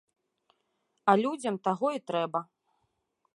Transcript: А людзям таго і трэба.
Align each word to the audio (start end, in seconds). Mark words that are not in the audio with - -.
А 1.13 1.15
людзям 1.23 1.55
таго 1.67 1.87
і 1.99 2.03
трэба. 2.13 2.39